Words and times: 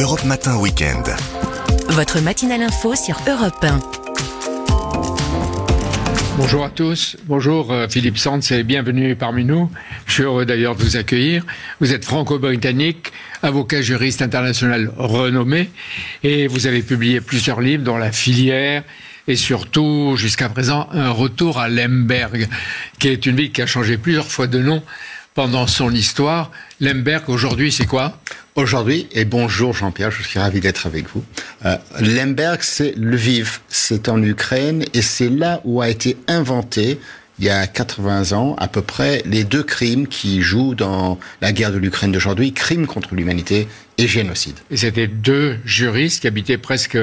Europe 0.00 0.24
Matin 0.24 0.56
Weekend. 0.56 1.14
Votre 1.90 2.20
matinale 2.20 2.62
info 2.62 2.94
sur 2.94 3.20
Europe 3.28 3.62
1. 3.62 3.80
Bonjour 6.38 6.64
à 6.64 6.70
tous, 6.70 7.18
bonjour 7.26 7.70
euh, 7.70 7.86
Philippe 7.86 8.16
Sands 8.16 8.40
et 8.50 8.62
bienvenue 8.62 9.14
parmi 9.14 9.44
nous. 9.44 9.70
Je 10.06 10.12
suis 10.14 10.22
heureux 10.22 10.46
d'ailleurs 10.46 10.74
de 10.74 10.82
vous 10.82 10.96
accueillir. 10.96 11.44
Vous 11.80 11.92
êtes 11.92 12.06
franco-britannique, 12.06 13.12
avocat 13.42 13.82
juriste 13.82 14.22
international 14.22 14.90
renommé 14.96 15.68
et 16.22 16.46
vous 16.46 16.66
avez 16.66 16.80
publié 16.80 17.20
plusieurs 17.20 17.60
livres 17.60 17.84
dont 17.84 17.98
La 17.98 18.10
filière 18.10 18.84
et 19.28 19.36
surtout 19.36 20.14
jusqu'à 20.16 20.48
présent 20.48 20.88
un 20.92 21.10
retour 21.10 21.58
à 21.58 21.68
Lemberg, 21.68 22.48
qui 22.98 23.08
est 23.08 23.26
une 23.26 23.36
ville 23.36 23.52
qui 23.52 23.60
a 23.60 23.66
changé 23.66 23.98
plusieurs 23.98 24.28
fois 24.28 24.46
de 24.46 24.60
nom 24.60 24.82
pendant 25.34 25.66
son 25.66 25.92
histoire. 25.92 26.50
Lemberg 26.80 27.28
aujourd'hui 27.28 27.70
c'est 27.70 27.86
quoi? 27.86 28.18
Aujourd'hui, 28.56 29.06
et 29.12 29.24
bonjour 29.24 29.72
Jean-Pierre, 29.74 30.10
je 30.10 30.24
suis 30.24 30.40
ravi 30.40 30.58
d'être 30.58 30.88
avec 30.88 31.06
vous. 31.14 31.24
Euh, 31.64 31.76
Lemberg, 32.00 32.58
c'est 32.62 32.94
Lviv, 32.96 33.60
c'est 33.68 34.08
en 34.08 34.20
Ukraine, 34.20 34.84
et 34.92 35.02
c'est 35.02 35.28
là 35.28 35.60
où 35.64 35.80
a 35.80 35.88
été 35.88 36.16
inventé, 36.26 36.98
il 37.38 37.44
y 37.44 37.48
a 37.48 37.68
80 37.68 38.32
ans 38.32 38.56
à 38.58 38.66
peu 38.66 38.82
près, 38.82 39.22
les 39.24 39.44
deux 39.44 39.62
crimes 39.62 40.08
qui 40.08 40.42
jouent 40.42 40.74
dans 40.74 41.20
la 41.40 41.52
guerre 41.52 41.70
de 41.70 41.78
l'Ukraine 41.78 42.10
d'aujourd'hui, 42.10 42.52
crime 42.52 42.88
contre 42.88 43.14
l'humanité 43.14 43.68
et 43.98 44.08
génocide. 44.08 44.56
Et 44.72 44.76
c'était 44.76 45.06
deux 45.06 45.56
juristes 45.64 46.22
qui 46.22 46.26
habitaient 46.26 46.58
presque 46.58 46.98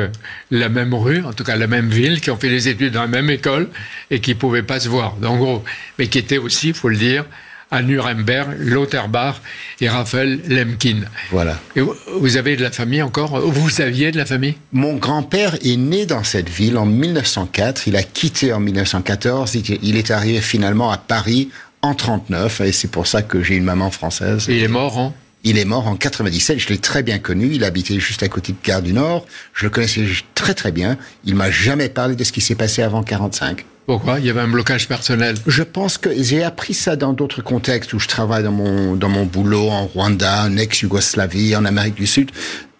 la 0.51 0.67
même 0.67 0.93
rue, 0.93 1.23
en 1.23 1.31
tout 1.31 1.45
cas 1.45 1.55
la 1.55 1.67
même 1.67 1.87
ville, 1.87 2.19
qui 2.19 2.29
ont 2.29 2.37
fait 2.37 2.49
les 2.49 2.67
études 2.67 2.91
dans 2.91 3.03
la 3.03 3.07
même 3.07 3.29
école 3.29 3.69
et 4.11 4.19
qui 4.19 4.35
pouvaient 4.35 4.63
pas 4.63 4.81
se 4.81 4.89
voir, 4.89 5.15
en 5.23 5.37
gros, 5.37 5.63
mais 5.97 6.07
qui 6.07 6.17
étaient 6.17 6.39
aussi, 6.39 6.73
faut 6.73 6.89
le 6.89 6.97
dire, 6.97 7.23
à 7.71 7.81
Nuremberg, 7.81 8.55
Lauterbach 8.59 9.35
et 9.81 9.89
Raphaël 9.89 10.39
Lemkin. 10.47 11.01
Voilà. 11.31 11.59
Et 11.75 11.81
vous 11.81 12.37
avez 12.37 12.55
de 12.55 12.63
la 12.63 12.71
famille 12.71 13.01
encore? 13.01 13.39
Vous 13.39 13.81
aviez 13.81 14.11
de 14.11 14.17
la 14.17 14.25
famille? 14.25 14.55
Mon 14.71 14.95
grand-père 14.95 15.55
est 15.63 15.77
né 15.77 16.05
dans 16.05 16.23
cette 16.23 16.49
ville 16.49 16.77
en 16.77 16.85
1904. 16.85 17.87
Il 17.87 17.95
a 17.95 18.03
quitté 18.03 18.53
en 18.53 18.59
1914. 18.59 19.55
Il 19.83 19.97
est 19.97 20.11
arrivé 20.11 20.41
finalement 20.41 20.91
à 20.91 20.97
Paris 20.97 21.49
en 21.81 21.93
39 21.93 22.61
et 22.61 22.71
c'est 22.71 22.89
pour 22.89 23.05
ça 23.07 23.21
que 23.21 23.43
j'ai 23.43 23.55
une 23.55 23.65
maman 23.65 23.91
française. 23.91 24.49
Et 24.49 24.57
il 24.57 24.63
est 24.63 24.69
mort 24.69 24.97
en? 24.97 25.13
Il 25.43 25.57
est 25.57 25.65
mort 25.65 25.87
en 25.87 25.95
97. 25.95 26.59
Je 26.59 26.69
l'ai 26.69 26.79
très 26.79 27.03
bien 27.03 27.19
connu. 27.19 27.49
Il 27.53 27.63
habitait 27.63 27.99
juste 27.99 28.23
à 28.23 28.27
côté 28.27 28.53
de 28.53 28.57
Gare 28.63 28.81
du 28.81 28.91
Nord. 28.91 29.25
Je 29.53 29.65
le 29.65 29.69
connaissais 29.69 30.05
très 30.35 30.53
très 30.53 30.71
bien. 30.71 30.97
Il 31.25 31.35
m'a 31.35 31.51
jamais 31.51 31.89
parlé 31.89 32.15
de 32.15 32.23
ce 32.23 32.31
qui 32.31 32.41
s'est 32.41 32.55
passé 32.55 32.81
avant 32.81 33.03
45. 33.03 33.63
Pourquoi? 33.87 34.19
Il 34.19 34.25
y 34.25 34.29
avait 34.29 34.41
un 34.41 34.49
blocage 34.49 34.89
personnel. 34.89 35.37
Je 35.47 35.63
pense 35.63 35.97
que 35.97 36.09
j'ai 36.21 36.43
appris 36.43 36.73
ça 36.73 36.97
dans 36.97 37.13
d'autres 37.13 37.41
contextes 37.41 37.93
où 37.93 37.99
je 37.99 38.09
travaille 38.09 38.43
dans 38.43 38.51
mon, 38.51 38.97
dans 38.97 39.07
mon 39.07 39.25
boulot 39.25 39.69
en 39.69 39.85
Rwanda, 39.87 40.43
en 40.43 40.57
ex-Yougoslavie, 40.57 41.55
en 41.55 41.63
Amérique 41.63 41.95
du 41.95 42.05
Sud. 42.05 42.31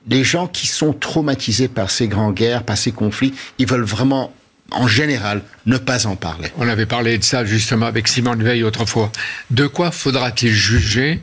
Les 0.09 0.25
gens 0.25 0.47
qui 0.47 0.67
sont 0.67 0.91
traumatisés 0.91 1.69
par 1.69 1.91
ces 1.91 2.09
grandes 2.09 2.35
guerres, 2.35 2.63
par 2.63 2.78
ces 2.78 2.91
conflits, 2.91 3.33
ils 3.58 3.66
veulent 3.66 3.85
vraiment 3.85 4.33
en 4.72 4.85
général, 4.85 5.44
ne 5.66 5.78
pas 5.78 6.08
en 6.08 6.17
parler. 6.17 6.52
On 6.58 6.67
avait 6.67 6.85
parlé 6.85 7.17
de 7.17 7.23
ça 7.23 7.45
justement 7.45 7.85
avec 7.85 8.09
Simone 8.09 8.44
Veil 8.44 8.63
autrefois. 8.63 9.09
De 9.50 9.66
quoi 9.66 9.91
faudra-t-il 9.91 10.52
juger 10.52 11.22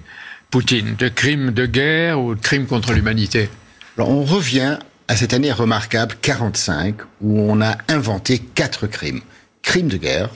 Poutine? 0.51 0.95
De 0.99 1.09
crimes 1.09 1.51
de 1.51 1.67
guerre 1.67 2.23
ou 2.23 2.35
de 2.35 2.41
crimes 2.41 2.65
contre 2.65 2.95
l'humanité? 2.95 3.51
On 3.99 4.23
revient 4.23 4.79
à 5.09 5.17
cette 5.17 5.35
année 5.35 5.53
remarquable 5.53 6.15
45 6.23 6.95
où 7.21 7.39
on 7.39 7.61
a 7.61 7.77
inventé 7.89 8.39
quatre 8.39 8.87
crimes 8.87 9.21
crime 9.65 9.89
de 9.89 9.97
guerre, 9.97 10.31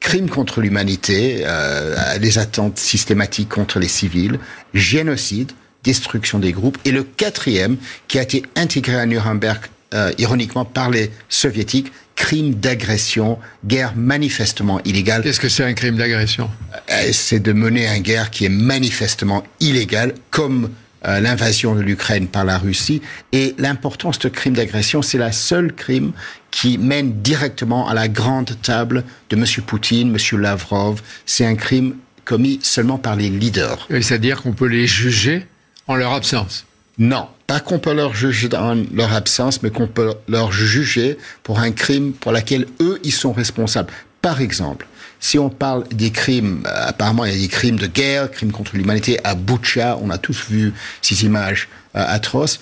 crime 0.00 0.28
contre 0.28 0.60
l'humanité, 0.60 1.44
euh, 1.46 2.18
les 2.18 2.36
attentes 2.38 2.78
systématiques 2.78 3.48
contre 3.48 3.78
les 3.78 3.88
civils, 3.88 4.38
génocide, 4.74 5.52
destruction 5.84 6.38
des 6.38 6.52
groupes, 6.52 6.76
et 6.84 6.90
le 6.90 7.02
quatrième, 7.02 7.76
qui 8.08 8.18
a 8.18 8.22
été 8.22 8.42
intégré 8.56 8.96
à 8.96 9.06
Nuremberg, 9.06 9.62
euh, 9.94 10.12
ironiquement, 10.18 10.64
par 10.64 10.90
les 10.90 11.10
soviétiques, 11.28 11.92
crime 12.14 12.54
d'agression, 12.54 13.38
guerre 13.64 13.94
manifestement 13.96 14.80
illégale. 14.84 15.22
Qu'est-ce 15.22 15.40
que 15.40 15.48
c'est 15.48 15.64
un 15.64 15.72
crime 15.72 15.96
d'agression? 15.96 16.50
Euh, 16.90 17.10
C'est 17.12 17.40
de 17.40 17.52
mener 17.52 17.86
une 17.86 18.02
guerre 18.02 18.30
qui 18.30 18.44
est 18.44 18.50
manifestement 18.50 19.44
illégale, 19.60 20.14
comme 20.30 20.70
euh, 21.06 21.20
l'invasion 21.20 21.74
de 21.74 21.80
l'Ukraine 21.80 22.28
par 22.28 22.44
la 22.44 22.58
Russie. 22.58 23.02
Et 23.32 23.54
l'importance 23.58 24.18
de 24.18 24.28
crime 24.28 24.54
d'agression, 24.54 25.02
c'est 25.02 25.18
la 25.18 25.32
seule 25.32 25.72
crime 25.72 26.12
qui 26.50 26.78
mène 26.78 27.22
directement 27.22 27.88
à 27.88 27.94
la 27.94 28.08
grande 28.08 28.60
table 28.62 29.04
de 29.30 29.36
M. 29.36 29.44
Poutine, 29.66 30.14
M. 30.14 30.40
Lavrov. 30.40 31.02
C'est 31.26 31.46
un 31.46 31.56
crime 31.56 31.96
commis 32.24 32.60
seulement 32.62 32.98
par 32.98 33.16
les 33.16 33.30
leaders. 33.30 33.88
C'est-à-dire 33.90 34.42
qu'on 34.42 34.52
peut 34.52 34.68
les 34.68 34.86
juger 34.86 35.46
en 35.88 35.96
leur 35.96 36.12
absence? 36.12 36.66
Non, 36.98 37.26
pas 37.46 37.60
qu'on 37.60 37.78
peut 37.78 37.94
leur 37.94 38.14
juger 38.14 38.48
dans 38.48 38.74
leur 38.94 39.12
absence, 39.12 39.62
mais 39.62 39.70
qu'on 39.70 39.88
peut 39.88 40.14
leur 40.28 40.52
juger 40.52 41.18
pour 41.42 41.58
un 41.58 41.72
crime 41.72 42.12
pour 42.12 42.32
lequel 42.32 42.66
eux, 42.80 43.00
ils 43.02 43.12
sont 43.12 43.32
responsables. 43.32 43.92
Par 44.20 44.40
exemple, 44.40 44.86
si 45.22 45.38
on 45.38 45.48
parle 45.48 45.84
des 45.88 46.10
crimes, 46.10 46.64
euh, 46.66 46.88
apparemment 46.88 47.24
il 47.24 47.32
y 47.32 47.36
a 47.36 47.40
des 47.40 47.48
crimes 47.48 47.78
de 47.78 47.86
guerre, 47.86 48.30
crimes 48.30 48.50
contre 48.50 48.76
l'humanité 48.76 49.18
à 49.24 49.36
Butcha, 49.36 49.96
on 50.02 50.10
a 50.10 50.18
tous 50.18 50.50
vu 50.50 50.74
ces 51.00 51.24
images 51.24 51.68
euh, 51.94 52.04
atroces, 52.06 52.60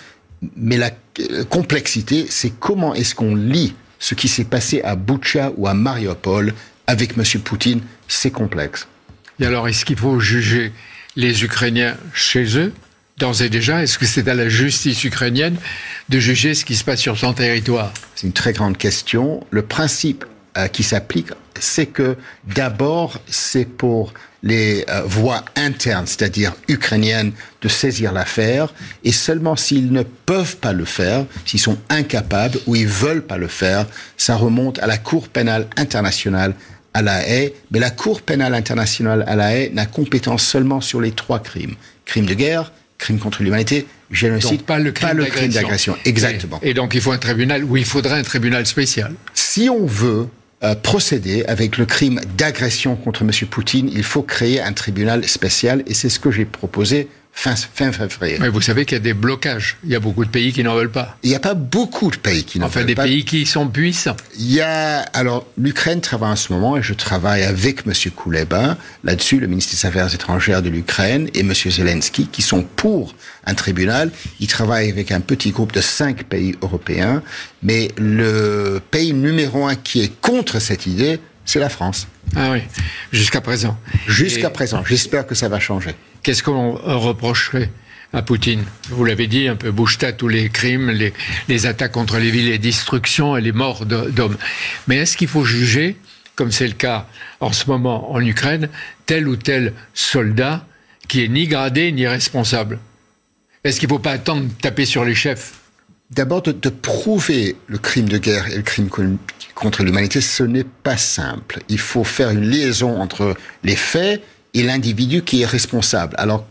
mais 0.56 0.76
la 0.76 0.90
euh, 1.20 1.42
complexité, 1.44 2.26
c'est 2.28 2.50
comment 2.50 2.94
est-ce 2.94 3.14
qu'on 3.14 3.34
lit 3.34 3.74
ce 3.98 4.14
qui 4.14 4.28
s'est 4.28 4.44
passé 4.44 4.82
à 4.82 4.94
Butcha 4.94 5.52
ou 5.56 5.66
à 5.66 5.74
Mariupol 5.74 6.54
avec 6.86 7.16
M. 7.16 7.24
Poutine, 7.42 7.80
c'est 8.08 8.30
complexe. 8.30 8.86
Et 9.40 9.46
alors, 9.46 9.66
est-ce 9.66 9.86
qu'il 9.86 9.96
faut 9.96 10.20
juger 10.20 10.72
les 11.16 11.44
Ukrainiens 11.44 11.96
chez 12.12 12.58
eux? 12.58 12.72
D'ores 13.16 13.42
et 13.42 13.48
déjà 13.48 13.82
Est-ce 13.82 13.98
que 13.98 14.06
c'est 14.06 14.28
à 14.28 14.34
la 14.34 14.48
justice 14.48 15.04
ukrainienne 15.04 15.56
de 16.08 16.18
juger 16.18 16.54
ce 16.54 16.64
qui 16.64 16.74
se 16.74 16.84
passe 16.84 17.00
sur 17.00 17.18
son 17.18 17.32
territoire? 17.32 17.92
C'est 18.14 18.26
une 18.26 18.32
très 18.32 18.52
grande 18.52 18.76
question. 18.76 19.46
Le 19.50 19.62
principe 19.62 20.24
euh, 20.56 20.66
qui 20.68 20.82
s'applique, 20.82 21.28
c'est 21.58 21.86
que 21.86 22.16
d'abord, 22.44 23.20
c'est 23.28 23.64
pour 23.64 24.12
les 24.42 24.84
euh, 24.88 25.02
voies 25.04 25.44
internes, 25.56 26.06
c'est-à-dire 26.06 26.54
ukrainiennes, 26.68 27.32
de 27.62 27.68
saisir 27.68 28.12
l'affaire, 28.12 28.72
et 29.04 29.12
seulement 29.12 29.56
s'ils 29.56 29.92
ne 29.92 30.02
peuvent 30.02 30.56
pas 30.56 30.72
le 30.72 30.84
faire, 30.84 31.26
s'ils 31.44 31.60
sont 31.60 31.78
incapables 31.88 32.58
ou 32.66 32.74
ils 32.76 32.86
veulent 32.86 33.22
pas 33.22 33.36
le 33.36 33.48
faire, 33.48 33.86
ça 34.16 34.36
remonte 34.36 34.78
à 34.78 34.86
la 34.86 34.98
Cour 34.98 35.28
pénale 35.28 35.68
internationale 35.76 36.54
à 36.94 37.02
la 37.02 37.28
haie, 37.28 37.54
mais 37.70 37.78
la 37.78 37.90
Cour 37.90 38.22
pénale 38.22 38.54
internationale 38.54 39.24
à 39.28 39.36
la 39.36 39.54
haie 39.54 39.70
n'a 39.72 39.86
compétence 39.86 40.42
seulement 40.42 40.80
sur 40.80 41.00
les 41.00 41.12
trois 41.12 41.38
crimes. 41.40 41.74
Crimes 42.04 42.26
de 42.26 42.34
guerre, 42.34 42.72
crimes 42.98 43.18
contre 43.18 43.42
l'humanité, 43.42 43.86
génocide, 44.10 44.62
pas 44.62 44.78
le 44.78 44.90
crime 44.90 45.50
d'agression. 45.50 45.96
Exactement. 46.04 46.58
et 46.62 46.74
donc 46.74 46.94
il 46.94 47.00
faut 47.00 47.12
un 47.12 47.18
tribunal, 47.18 47.62
ou 47.64 47.76
il 47.76 47.84
faudrait 47.84 48.18
un 48.18 48.22
tribunal 48.22 48.66
spécial. 48.66 49.14
Si 49.34 49.68
on 49.70 49.86
veut 49.86 50.26
euh, 50.62 50.74
procéder 50.74 51.44
avec 51.46 51.78
le 51.78 51.86
crime 51.86 52.20
d'agression 52.36 52.96
contre 52.96 53.22
M. 53.22 53.30
Poutine, 53.48 53.90
il 53.92 54.02
faut 54.02 54.22
créer 54.22 54.60
un 54.60 54.72
tribunal 54.72 55.26
spécial 55.26 55.82
et 55.86 55.94
c'est 55.94 56.10
ce 56.10 56.20
que 56.20 56.30
j'ai 56.30 56.44
proposé 56.44 57.08
fin, 57.40 57.56
fin 57.56 57.90
février. 57.90 58.36
Mais 58.38 58.50
vous 58.50 58.60
savez 58.60 58.84
qu'il 58.84 58.96
y 58.96 59.00
a 59.00 59.02
des 59.02 59.14
blocages. 59.14 59.78
Il 59.82 59.90
y 59.90 59.94
a 59.94 60.00
beaucoup 60.00 60.24
de 60.24 60.30
pays 60.30 60.52
qui 60.52 60.62
n'en 60.62 60.74
veulent 60.74 60.90
pas. 60.90 61.16
Il 61.22 61.30
n'y 61.30 61.36
a 61.36 61.40
pas 61.40 61.54
beaucoup 61.54 62.10
de 62.10 62.16
pays 62.16 62.44
qui 62.44 62.58
n'en 62.58 62.66
veulent 62.66 62.72
pas. 62.72 62.80
Enfin, 62.80 62.86
des 62.86 62.94
pays 62.94 63.24
qui 63.24 63.46
sont 63.46 63.66
puissants. 63.66 64.16
Il 64.38 64.52
y 64.52 64.60
a, 64.60 65.00
alors, 65.14 65.46
l'Ukraine 65.56 66.02
travaille 66.02 66.32
en 66.32 66.36
ce 66.36 66.52
moment 66.52 66.76
et 66.76 66.82
je 66.82 66.92
travaille 66.92 67.44
avec 67.44 67.86
M. 67.86 67.94
Kouleba 68.14 68.76
là-dessus, 69.04 69.40
le 69.40 69.46
ministre 69.46 69.74
des 69.74 69.86
Affaires 69.86 70.14
étrangères 70.14 70.60
de 70.60 70.68
l'Ukraine 70.68 71.30
et 71.32 71.40
M. 71.40 71.54
Zelensky, 71.54 72.26
qui 72.26 72.42
sont 72.42 72.62
pour 72.62 73.14
un 73.46 73.54
tribunal. 73.54 74.10
Ils 74.38 74.46
travaillent 74.46 74.90
avec 74.90 75.10
un 75.10 75.20
petit 75.20 75.50
groupe 75.50 75.72
de 75.72 75.80
cinq 75.80 76.24
pays 76.24 76.56
européens, 76.60 77.22
mais 77.62 77.88
le 77.96 78.82
pays 78.90 79.14
numéro 79.14 79.66
un 79.66 79.76
qui 79.76 80.02
est 80.02 80.20
contre 80.20 80.60
cette 80.60 80.86
idée, 80.86 81.20
c'est 81.46 81.58
la 81.58 81.70
France. 81.70 82.06
Ah 82.36 82.50
oui, 82.52 82.60
jusqu'à 83.12 83.40
présent. 83.40 83.78
Jusqu'à 84.06 84.50
présent. 84.50 84.84
J'espère 84.86 85.26
que 85.26 85.34
ça 85.34 85.48
va 85.48 85.58
changer. 85.58 85.94
Qu'est-ce 86.22 86.42
qu'on 86.42 86.72
reprocherait 86.72 87.70
à 88.12 88.22
Poutine? 88.22 88.64
Vous 88.90 89.04
l'avez 89.04 89.26
dit, 89.26 89.48
un 89.48 89.56
peu 89.56 89.70
bouche 89.70 89.98
tous 90.18 90.28
les 90.28 90.50
crimes, 90.50 90.90
les, 91.48 91.66
attaques 91.66 91.92
contre 91.92 92.18
les 92.18 92.30
villes, 92.30 92.50
les 92.50 92.58
destructions 92.58 93.36
et 93.36 93.40
les 93.40 93.52
morts 93.52 93.86
d'hommes. 93.86 94.36
Mais 94.86 94.96
est-ce 94.96 95.16
qu'il 95.16 95.28
faut 95.28 95.44
juger, 95.44 95.96
comme 96.34 96.52
c'est 96.52 96.66
le 96.66 96.74
cas 96.74 97.06
en 97.40 97.52
ce 97.52 97.66
moment 97.66 98.12
en 98.12 98.20
Ukraine, 98.20 98.68
tel 99.06 99.28
ou 99.28 99.36
tel 99.36 99.72
soldat 99.94 100.66
qui 101.08 101.24
est 101.24 101.28
ni 101.28 101.46
gradé 101.46 101.90
ni 101.92 102.06
responsable? 102.06 102.78
Est-ce 103.64 103.80
qu'il 103.80 103.88
ne 103.88 103.94
faut 103.94 103.98
pas 103.98 104.12
attendre 104.12 104.44
de 104.44 104.52
taper 104.60 104.84
sur 104.84 105.04
les 105.04 105.14
chefs? 105.14 105.54
D'abord, 106.10 106.42
de, 106.42 106.52
prouver 106.68 107.56
le 107.66 107.78
crime 107.78 108.08
de 108.08 108.18
guerre 108.18 108.48
et 108.48 108.56
le 108.56 108.62
crime 108.62 108.88
contre 109.54 109.84
l'humanité, 109.84 110.20
ce 110.20 110.42
n'est 110.42 110.64
pas 110.64 110.96
simple. 110.96 111.60
Il 111.68 111.78
faut 111.78 112.04
faire 112.04 112.30
une 112.30 112.50
liaison 112.50 113.00
entre 113.00 113.36
les 113.62 113.76
faits 113.76 114.22
et 114.54 114.62
l'individu 114.62 115.22
qui 115.22 115.42
est 115.42 115.46
responsable. 115.46 116.14
Alors, 116.18 116.46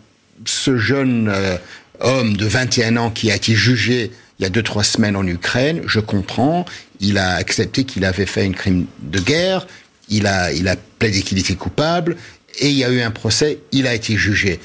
ce 0.46 0.78
jeune 0.78 1.30
euh, 1.30 1.58
homme 2.00 2.38
de 2.38 2.46
21 2.46 2.98
ans 2.98 3.12
qui 3.12 3.32
a 3.32 3.36
été 3.36 3.54
jugé 3.56 4.12
il 4.40 4.44
y 4.44 4.46
a 4.46 4.50
deux, 4.50 4.64
trois 4.64 4.84
semaines 4.84 5.18
en 5.18 5.28
Ukraine, 5.28 5.82
je 5.86 6.00
comprends, 6.00 6.66
il 7.02 7.18
a 7.18 7.34
accepté 7.34 7.84
qu'il 7.84 8.06
avait 8.06 8.26
fait 8.26 8.46
un 8.46 8.54
crime 8.54 8.86
de 9.02 9.20
guerre, 9.20 9.68
il 10.08 10.28
a, 10.28 10.54
il 10.54 10.70
a 10.70 10.78
plaidé 10.78 11.22
qu'il 11.22 11.38
était 11.38 11.56
coupable, 11.56 12.16
et 12.60 12.70
il 12.70 12.76
y 12.76 12.86
a 12.86 12.90
eu 12.90 13.02
un 13.02 13.12
procès, 13.12 13.60
il 13.74 13.86
a 13.86 13.94
été 13.94 14.16
jugé. 14.16 14.60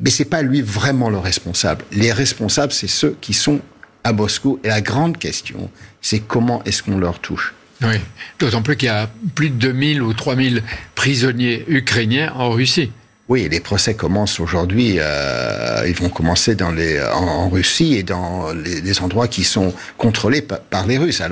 Mais 0.00 0.08
c'est 0.08 0.24
pas 0.24 0.40
lui 0.40 0.62
vraiment 0.62 1.10
le 1.10 1.18
responsable. 1.18 1.84
Les 1.92 2.10
responsables, 2.10 2.72
c'est 2.72 2.88
ceux 2.88 3.16
qui 3.20 3.34
sont 3.34 3.60
à 4.02 4.12
Moscou. 4.12 4.60
Et 4.64 4.68
la 4.68 4.80
grande 4.80 5.18
question, 5.18 5.70
c'est 6.00 6.20
comment 6.20 6.62
est-ce 6.64 6.82
qu'on 6.82 6.98
leur 6.98 7.18
touche? 7.18 7.54
Oui, 7.82 7.96
d'autant 8.38 8.62
plus 8.62 8.76
qu'il 8.76 8.86
y 8.86 8.90
a 8.90 9.08
plus 9.34 9.50
de 9.50 9.56
2000 9.56 10.02
ou 10.02 10.12
3000 10.12 10.62
prisonniers 10.94 11.64
ukrainiens 11.68 12.32
en 12.34 12.50
Russie. 12.50 12.90
Oui, 13.28 13.46
les 13.50 13.60
procès 13.60 13.94
commencent 13.94 14.40
aujourd'hui. 14.40 14.96
Euh, 14.98 15.84
ils 15.86 15.94
vont 15.94 16.08
commencer 16.08 16.54
dans 16.54 16.70
les, 16.70 17.00
en, 17.00 17.50
Russie 17.50 17.94
et 17.94 18.02
dans 18.02 18.52
les, 18.52 19.00
endroits 19.00 19.28
qui 19.28 19.44
sont 19.44 19.74
contrôlés 19.98 20.40
par, 20.42 20.86
les 20.86 20.96
Russes. 20.96 21.22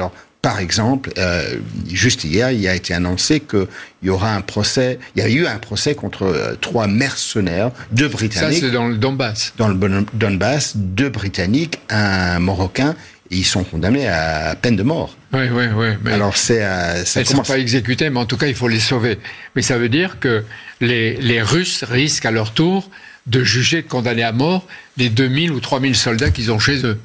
Par 0.47 0.61
exemple, 0.61 1.11
euh, 1.19 1.57
juste 1.91 2.23
hier, 2.23 2.53
il 2.53 2.69
a 2.69 2.75
été 2.77 2.95
annoncé 2.95 3.41
qu'il 3.41 3.67
y 4.05 4.11
aura 4.11 4.33
un 4.33 4.43
procès. 4.43 5.01
Il 5.17 5.23
y 5.25 5.27
a 5.27 5.29
eu 5.29 5.45
un 5.45 5.59
procès 5.59 5.97
contre 5.97 6.23
euh, 6.23 6.55
trois 6.61 6.87
mercenaires, 6.87 7.73
deux 7.91 8.07
Britanniques. 8.07 8.61
Ça, 8.61 8.67
c'est 8.69 8.71
dans 8.71 8.87
le 8.87 8.97
Donbass. 8.97 9.55
Dans 9.59 9.67
le 9.67 9.75
Donbass, 10.15 10.77
deux 10.77 11.09
Britanniques, 11.09 11.81
un 11.91 12.39
Marocain 12.39 12.95
ils 13.31 13.45
sont 13.45 13.65
condamnés 13.65 14.07
à 14.07 14.55
peine 14.55 14.77
de 14.77 14.85
mort. 14.85 15.17
Oui, 15.33 15.49
oui, 15.53 15.65
oui. 15.75 15.87
Mais 16.05 16.13
Alors 16.13 16.37
c'est 16.37 16.63
euh, 16.63 17.05
ça 17.05 17.19
Elles 17.19 17.27
ne 17.29 17.35
sont 17.35 17.43
pas 17.43 17.59
exécutées, 17.59 18.09
mais 18.09 18.21
en 18.21 18.25
tout 18.25 18.37
cas, 18.37 18.47
il 18.47 18.55
faut 18.55 18.69
les 18.69 18.79
sauver. 18.79 19.19
Mais 19.57 19.63
ça 19.63 19.79
veut 19.79 19.89
dire 19.89 20.21
que 20.21 20.45
les, 20.81 21.17
les 21.17 21.43
Russes 21.43 21.83
risquent 21.83 22.27
à 22.27 22.31
leur 22.31 22.53
tour 22.53 22.89
de 23.27 23.43
juger, 23.43 23.83
de 23.83 23.89
condamner 23.89 24.23
à 24.23 24.31
mort 24.31 24.65
les 24.97 25.09
2000 25.09 25.51
ou 25.51 25.59
3000 25.59 25.97
soldats 25.97 26.31
qu'ils 26.31 26.53
ont 26.53 26.61
chez 26.61 26.87
eux. 26.87 27.01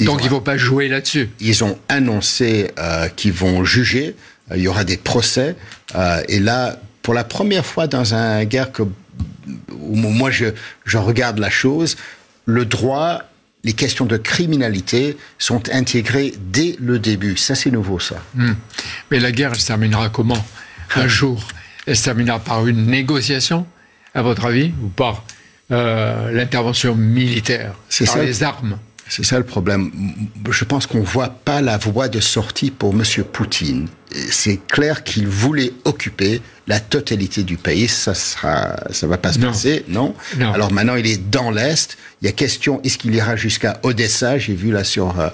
Donc 0.00 0.20
il 0.22 0.24
ne 0.24 0.30
faut 0.30 0.40
pas 0.40 0.56
jouer 0.56 0.88
là-dessus. 0.88 1.30
Ils 1.40 1.62
ont 1.62 1.78
annoncé 1.88 2.70
euh, 2.78 3.08
qu'ils 3.08 3.32
vont 3.32 3.64
juger. 3.64 4.16
Euh, 4.50 4.56
il 4.56 4.62
y 4.62 4.68
aura 4.68 4.84
des 4.84 4.96
procès. 4.96 5.56
Euh, 5.94 6.22
et 6.28 6.40
là, 6.40 6.80
pour 7.02 7.14
la 7.14 7.24
première 7.24 7.64
fois 7.64 7.86
dans 7.86 8.14
un 8.14 8.44
guerre 8.44 8.72
que, 8.72 8.82
où 8.82 9.94
moi 9.94 10.30
je, 10.30 10.46
je 10.84 10.98
regarde 10.98 11.38
la 11.38 11.50
chose, 11.50 11.96
le 12.44 12.64
droit 12.64 13.22
les 13.64 13.72
questions 13.72 14.06
de 14.06 14.16
criminalité 14.16 15.16
sont 15.38 15.68
intégrées 15.70 16.34
dès 16.38 16.76
le 16.80 16.98
début. 16.98 17.36
Ça, 17.36 17.54
c'est 17.54 17.70
nouveau, 17.70 17.98
ça. 17.98 18.16
Hmm. 18.34 18.54
Mais 19.10 19.18
la 19.18 19.32
guerre, 19.32 19.50
elle 19.52 19.60
se 19.60 19.66
terminera 19.66 20.08
comment? 20.08 20.42
Un 20.94 21.02
ah. 21.02 21.08
jour, 21.08 21.48
elle 21.86 21.96
se 21.96 22.04
terminera 22.04 22.38
par 22.38 22.66
une 22.66 22.86
négociation, 22.86 23.66
à 24.14 24.22
votre 24.22 24.46
avis, 24.46 24.72
ou 24.82 24.88
par 24.88 25.24
euh, 25.70 26.30
l'intervention 26.32 26.94
militaire, 26.94 27.74
par 27.98 28.08
ça. 28.08 28.22
les 28.22 28.42
armes? 28.42 28.78
C'est 29.08 29.24
ça 29.24 29.38
le 29.38 29.44
problème. 29.44 29.90
Je 30.50 30.64
pense 30.64 30.86
qu'on 30.86 31.02
voit 31.02 31.28
pas 31.28 31.60
la 31.62 31.78
voie 31.78 32.08
de 32.08 32.20
sortie 32.20 32.70
pour 32.70 32.94
Monsieur 32.94 33.24
Poutine. 33.24 33.88
C'est 34.30 34.60
clair 34.66 35.04
qu'il 35.04 35.26
voulait 35.26 35.72
occuper 35.84 36.40
la 36.66 36.80
totalité 36.80 37.42
du 37.42 37.56
pays. 37.56 37.88
Ça 37.88 38.14
sera, 38.14 38.76
ça 38.90 39.06
va 39.06 39.18
pas 39.18 39.32
se 39.32 39.38
passer, 39.38 39.84
non, 39.88 40.14
Alors 40.40 40.72
maintenant, 40.72 40.96
il 40.96 41.06
est 41.06 41.30
dans 41.30 41.50
l'est. 41.50 41.96
Il 42.22 42.26
y 42.26 42.28
a 42.28 42.32
question, 42.32 42.80
est-ce 42.84 42.98
qu'il 42.98 43.14
ira 43.14 43.36
jusqu'à 43.36 43.80
Odessa? 43.82 44.38
J'ai 44.38 44.54
vu 44.54 44.72
là 44.72 44.84
sur, 44.84 45.18
euh, 45.20 45.28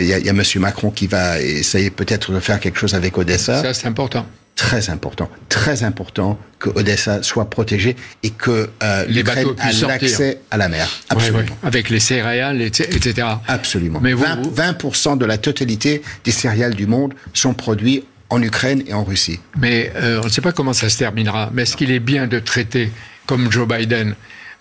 il 0.00 0.06
y, 0.06 0.12
a, 0.12 0.18
il 0.18 0.26
y 0.26 0.28
a 0.28 0.32
Monsieur 0.32 0.60
Macron 0.60 0.90
qui 0.90 1.06
va 1.06 1.40
essayer 1.40 1.90
peut-être 1.90 2.32
de 2.32 2.40
faire 2.40 2.60
quelque 2.60 2.78
chose 2.78 2.94
avec 2.94 3.16
Odessa. 3.18 3.62
Ça, 3.62 3.74
c'est 3.74 3.86
important 3.86 4.26
très 4.56 4.90
important, 4.90 5.30
très 5.48 5.82
important 5.82 6.38
que 6.58 6.68
Odessa 6.70 7.22
soit 7.22 7.48
protégée 7.50 7.96
et 8.22 8.30
que 8.30 8.70
euh, 8.82 9.04
l'Ukraine 9.06 9.48
ait 9.48 9.86
l'accès 9.86 10.40
à 10.50 10.56
la 10.56 10.68
mer. 10.68 10.88
Absolument. 11.08 11.56
Avec 11.62 11.90
les 11.90 12.00
céréales, 12.00 12.60
etc. 12.60 13.28
Absolument. 13.48 14.00
Mais 14.00 14.14
20%, 14.14 15.18
de 15.18 15.24
la 15.24 15.38
totalité 15.38 16.02
des 16.24 16.30
céréales 16.30 16.74
du 16.74 16.86
monde 16.86 17.14
sont 17.32 17.54
produits 17.54 18.04
en 18.30 18.42
Ukraine 18.42 18.82
et 18.86 18.94
en 18.94 19.04
Russie. 19.04 19.40
Mais 19.58 19.92
euh, 19.96 20.20
on 20.22 20.26
ne 20.26 20.30
sait 20.30 20.40
pas 20.40 20.52
comment 20.52 20.72
ça 20.72 20.88
se 20.88 20.98
terminera. 20.98 21.50
Mais 21.52 21.62
est-ce 21.62 21.76
qu'il 21.76 21.90
est 21.90 22.00
bien 22.00 22.26
de 22.26 22.38
traiter, 22.38 22.90
comme 23.26 23.50
Joe 23.50 23.68
Biden, 23.68 24.14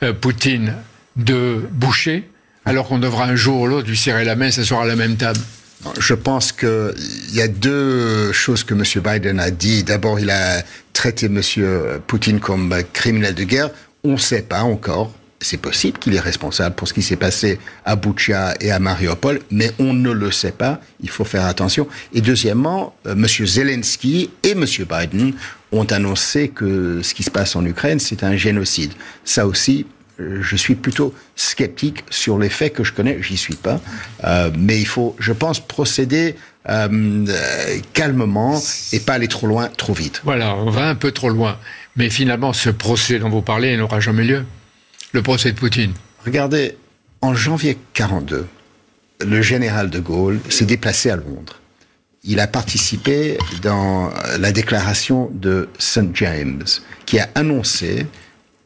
euh, 0.04 0.14
Poutine, 0.14 0.74
de 1.16 1.62
boucher, 1.72 2.30
alors 2.66 2.88
qu'on 2.88 3.00
devra 3.00 3.26
un 3.26 3.36
jour 3.36 3.62
ou 3.62 3.68
l'autre 3.68 3.88
lui 3.88 3.98
serrer 3.98 4.26
la 4.26 4.36
main 4.36 4.52
s'asseoir 4.52 4.82
à 4.82 4.86
la 4.86 4.96
même 4.96 5.16
table? 5.16 5.40
Je 6.00 6.14
pense 6.14 6.52
qu'il 6.52 6.94
y 7.34 7.42
a 7.42 7.48
deux 7.48 8.32
choses 8.32 8.64
que 8.64 8.74
M. 8.74 8.84
Biden 9.04 9.40
a 9.40 9.52
dit. 9.52 9.84
D'abord, 9.84 10.20
il 10.20 10.30
a 10.30 10.64
traité 10.94 11.26
M. 11.28 11.42
Poutine 12.08 12.40
comme 12.40 12.76
criminel 12.94 13.36
de 13.36 13.44
guerre. 13.44 13.70
On 14.04 14.14
ne 14.14 14.18
sait 14.18 14.42
pas 14.42 14.62
encore. 14.62 15.12
C'est 15.44 15.58
possible 15.58 15.98
qu'il 15.98 16.14
est 16.14 16.20
responsable 16.20 16.76
pour 16.76 16.88
ce 16.88 16.94
qui 16.94 17.02
s'est 17.02 17.16
passé 17.16 17.58
à 17.84 17.96
Boucha 17.96 18.54
et 18.62 18.72
à 18.72 18.78
Mariupol, 18.78 19.40
mais 19.50 19.72
on 19.80 19.92
ne 19.92 20.12
le 20.12 20.30
sait 20.30 20.52
pas. 20.52 20.80
Il 21.02 21.10
faut 21.10 21.24
faire 21.24 21.48
attention. 21.48 21.88
Et 22.14 22.22
deuxièmement, 22.22 22.96
euh, 23.08 23.14
M. 23.14 23.26
Zelensky 23.28 24.30
et 24.44 24.52
M. 24.52 24.66
Biden 24.66 25.34
ont 25.72 25.86
annoncé 25.86 26.50
que 26.50 27.02
ce 27.02 27.16
qui 27.16 27.24
se 27.24 27.32
passe 27.32 27.56
en 27.56 27.66
Ukraine, 27.66 28.00
c'est 28.00 28.24
un 28.24 28.36
génocide. 28.36 28.92
Ça 29.26 29.48
aussi, 29.48 29.88
je 30.42 30.56
suis 30.56 30.76
plutôt 30.76 31.14
sceptique 31.36 32.04
sur 32.10 32.38
les 32.38 32.50
faits 32.50 32.74
que 32.74 32.84
je 32.84 32.94
connais. 32.94 33.22
J'y 33.22 33.38
suis 33.38 33.56
pas, 33.56 33.80
euh, 34.24 34.52
mais 34.58 34.80
il 34.80 34.88
faut, 34.88 35.16
je 35.20 35.34
pense, 35.34 35.60
procéder 35.60 36.36
euh, 36.70 37.26
calmement 37.94 38.62
et 38.92 39.00
pas 39.00 39.14
aller 39.14 39.28
trop 39.28 39.48
loin, 39.48 39.70
trop 39.70 39.94
vite. 39.94 40.22
Voilà, 40.24 40.56
on 40.56 40.70
va 40.70 40.88
un 40.88 40.96
peu 40.96 41.12
trop 41.12 41.30
loin. 41.30 41.58
Mais 41.96 42.10
finalement, 42.10 42.54
ce 42.54 42.70
procès 42.70 43.20
dont 43.20 43.30
vous 43.30 43.42
parlez 43.42 43.76
n'aura 43.78 44.00
jamais 44.00 44.24
lieu. 44.24 44.46
Le 45.12 45.22
procès 45.22 45.52
de 45.52 45.58
Poutine. 45.58 45.94
Regardez, 46.26 46.78
en 47.22 47.34
janvier 47.34 47.78
42, 47.94 48.48
le 49.26 49.42
général 49.42 49.90
de 49.90 50.00
Gaulle 50.00 50.40
s'est 50.50 50.66
déplacé 50.66 51.10
à 51.10 51.16
Londres. 51.16 51.60
Il 52.24 52.40
a 52.40 52.48
participé 52.48 53.38
dans 53.62 54.12
la 54.40 54.52
déclaration 54.52 55.30
de 55.34 55.70
St. 55.80 56.16
James, 56.16 56.64
qui 57.06 57.20
a 57.20 57.28
annoncé 57.34 58.06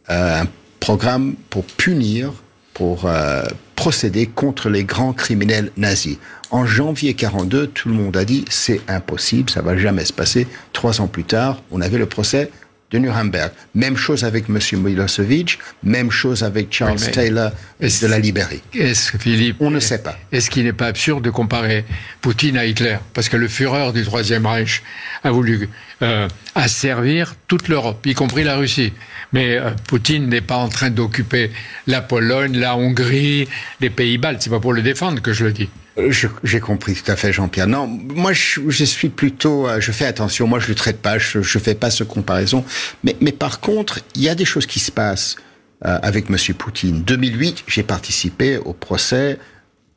un 0.10 0.46
programme 0.86 1.34
pour 1.50 1.64
punir, 1.66 2.32
pour 2.76 3.08
euh, 3.08 3.44
procéder 3.76 4.28
contre 4.28 4.70
les 4.70 4.84
grands 4.84 5.14
criminels 5.14 5.72
nazis. 5.78 6.18
En 6.52 6.68
janvier 6.68 7.16
42, 7.16 7.66
tout 7.66 7.90
le 7.90 7.96
monde 7.96 8.16
a 8.16 8.24
dit 8.24 8.46
c'est 8.52 8.82
impossible, 8.88 9.50
ça 9.50 9.64
va 9.64 9.76
jamais 9.76 10.06
se 10.06 10.14
passer. 10.14 10.46
Trois 10.74 11.02
ans 11.02 11.08
plus 11.08 11.24
tard, 11.24 11.64
on 11.72 11.82
avait 11.82 11.98
le 11.98 12.06
procès 12.06 12.52
de 12.92 13.00
Nuremberg. 13.00 13.52
Même 13.74 13.98
chose 13.98 14.24
avec 14.24 14.46
M. 14.50 14.60
Milosevic, 14.82 15.60
même 15.84 16.12
chose 16.12 16.44
avec 16.44 16.72
Charles 16.72 17.00
Taylor 17.00 17.52
de 17.80 18.08
la 18.08 18.20
Libérie. 18.20 18.62
Est-ce, 18.74 19.18
Philippe 19.18 19.58
On 19.60 19.72
ne 19.72 19.80
sait 19.80 20.02
pas. 20.02 20.18
Est-ce 20.32 20.50
qu'il 20.50 20.66
n'est 20.66 20.74
pas 20.74 20.88
absurde 20.88 21.24
de 21.24 21.30
comparer 21.30 21.86
Poutine 22.22 22.58
à 22.58 22.66
Hitler? 22.66 22.98
Parce 23.14 23.30
que 23.30 23.38
le 23.38 23.48
Führer 23.48 23.92
du 23.92 24.04
Troisième 24.04 24.46
Reich 24.46 24.84
a 25.24 25.32
voulu 25.32 25.70
euh, 26.02 26.28
asservir 26.54 27.36
toute 27.48 27.68
l'Europe, 27.68 28.06
y 28.06 28.14
compris 28.14 28.44
la 28.44 28.56
Russie. 28.56 28.94
Mais 29.34 29.58
euh, 29.58 29.72
Poutine 29.88 30.28
n'est 30.30 30.42
pas 30.42 30.58
en 30.58 30.70
train 30.70 30.90
d'occuper 30.90 31.52
la 31.88 32.02
Pologne, 32.02 32.58
la 32.58 32.76
Hongrie, 32.76 33.48
les 33.82 33.90
Pays-Baltes. 33.90 34.42
C'est 34.42 34.50
pas 34.50 34.60
pour 34.60 34.74
le 34.74 34.82
défendre 34.82 35.22
que 35.22 35.34
je 35.34 35.46
le 35.46 35.52
dis. 35.52 35.70
Euh, 35.98 36.12
j'ai 36.44 36.60
compris 36.60 36.94
tout 36.96 37.10
à 37.10 37.16
fait, 37.16 37.32
Jean-Pierre. 37.32 37.68
Non, 37.68 37.88
moi, 37.88 38.34
je, 38.34 38.84
suis 38.84 39.10
plutôt, 39.10 39.68
euh, 39.68 39.80
je 39.80 39.92
fais 39.92 40.06
attention. 40.06 40.48
Moi, 40.48 40.60
je 40.60 40.68
le 40.68 40.76
traite 40.76 41.02
pas, 41.02 41.18
je, 41.18 41.42
je 41.42 41.60
fais 41.60 41.76
pas 41.76 41.90
ce 41.90 42.04
comparaison. 42.04 42.66
Mais, 43.04 43.16
mais 43.22 43.32
par 43.32 43.60
contre, 43.60 44.00
il 44.16 44.22
y 44.22 44.30
a 44.30 44.36
des 44.36 44.46
choses 44.46 44.66
qui 44.66 44.80
se 44.80 44.92
passent 44.92 45.38
euh, 45.86 45.98
avec 46.02 46.30
Monsieur 46.30 46.54
Poutine. 46.54 47.04
2008, 47.04 47.64
j'ai 47.68 47.84
participé 47.84 48.58
au 48.58 48.74
procès 48.74 49.40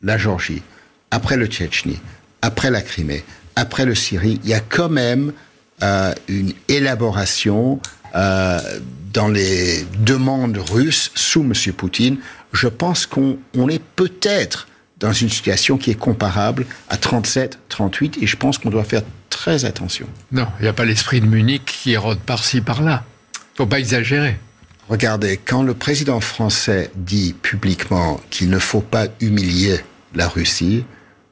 la 0.03 0.17
Géorgie, 0.17 0.63
après 1.11 1.37
le 1.37 1.47
Tchétchénie, 1.47 2.01
après 2.43 2.71
la 2.71 2.83
Crimée, 2.83 3.25
après 3.57 3.85
le 3.85 3.95
Syrie. 3.95 4.41
Il 4.45 4.51
y 4.51 4.55
a 4.55 4.61
quand 4.61 4.89
même 4.89 5.33
une 6.29 6.55
élaboration 6.67 7.81
dans 8.13 9.29
les 9.29 9.85
demandes 10.01 10.57
russes 10.57 11.13
sous 11.15 11.45
Monsieur 11.45 11.73
Poutine. 11.73 12.19
Je 12.53 12.67
pense 12.67 13.07
qu'on 13.07 13.39
on 13.55 13.69
est 13.69 13.83
peut-être 13.97 14.67
dans 15.01 15.13
une 15.13 15.29
situation 15.29 15.79
qui 15.79 15.91
est 15.91 15.99
comparable 15.99 16.67
à 16.89 16.97
37, 16.97 17.59
38, 17.69 18.19
et 18.21 18.27
je 18.27 18.37
pense 18.37 18.59
qu'on 18.59 18.71
doit 18.71 18.85
faire 18.85 19.03
très 19.31 19.65
attention. 19.65 20.07
Non, 20.33 20.47
il 20.59 20.63
n'y 20.63 20.69
a 20.69 20.73
pas 20.73 20.85
l'esprit 20.85 21.21
de 21.21 21.27
Munich 21.27 21.65
qui 21.65 21.93
érode 21.93 22.19
par-ci, 22.19 22.61
par-là. 22.61 23.05
faut 23.55 23.67
pas 23.67 23.79
exagérer. 23.79 24.37
Regardez, 24.89 25.37
quand 25.37 25.63
le 25.63 25.75
président 25.75 26.21
français 26.21 26.91
dit 26.97 27.35
publiquement 27.35 28.21
qu'il 28.31 28.49
ne 28.49 28.59
faut 28.59 28.81
pas 28.81 29.07
humilier 29.21 29.81
la 30.15 30.29
Russie, 30.29 30.85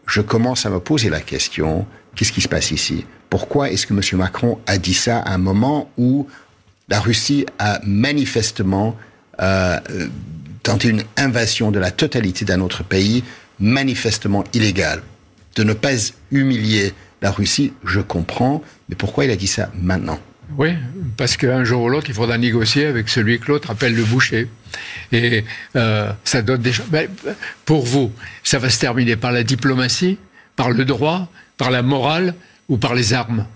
je 0.07 0.21
commence 0.21 0.67
à 0.67 0.71
me 0.71 0.79
poser 0.79 1.09
la 1.09 1.21
question, 1.21 1.87
qu'est-ce 2.15 2.33
qui 2.33 2.43
se 2.43 2.49
passe 2.49 2.71
ici? 2.71 3.07
Pourquoi 3.31 3.71
est-ce 3.71 3.87
que 3.87 3.95
M. 3.95 4.01
Macron 4.19 4.59
a 4.67 4.79
dit 4.79 4.95
ça 4.95 5.19
à 5.19 5.33
un 5.33 5.39
moment 5.39 5.91
où 5.97 6.29
la 6.89 7.01
Russie 7.01 7.47
a 7.59 7.81
manifestement 7.85 8.97
euh, 9.41 9.81
tenté 10.63 10.89
une 10.89 11.03
invasion 11.17 11.71
de 11.71 11.79
la 11.79 11.91
totalité 11.91 12.45
d'un 12.45 12.61
autre 12.61 12.85
pays 12.85 13.25
manifestement 13.61 14.45
illégal, 14.53 15.03
de 15.57 15.65
ne 15.65 15.73
pas 15.73 16.13
humilier 16.31 16.93
la 17.23 17.31
Russie, 17.31 17.73
je 17.85 18.01
comprends, 18.01 18.63
mais 18.89 18.97
pourquoi 18.97 19.25
il 19.25 19.31
a 19.31 19.37
dit 19.37 19.47
ça 19.47 19.71
maintenant? 19.75 20.19
Oui, 20.59 20.75
parce 21.17 21.37
qu'un 21.37 21.65
jour 21.65 21.83
ou 21.83 21.89
l'autre, 21.89 22.07
il 22.09 22.15
faudra 22.15 22.39
négocier 22.39 22.87
avec 22.87 23.09
celui 23.09 23.41
que 23.41 23.49
l'autre 23.49 23.71
appelle 23.71 23.95
le 23.95 24.05
boucher. 24.05 24.49
Et 25.11 25.45
euh, 25.75 26.13
ça 26.25 26.41
donne 26.43 26.63
des 26.63 26.73
choses. 26.73 26.87
Pour 27.65 27.85
vous, 27.85 28.13
ça 28.45 28.59
va 28.59 28.71
se 28.71 28.79
terminer 28.79 29.17
par 29.17 29.33
la 29.33 29.43
diplomatie, 29.43 30.19
par 30.55 30.71
le 30.71 30.85
droit, 30.85 31.29
par 31.57 31.71
la 31.71 31.83
morale 31.83 32.35
ou 32.69 32.77
par 32.77 32.95
les 32.95 33.13
armes? 33.13 33.47